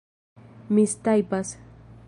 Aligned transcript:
mistajpas 0.75 1.55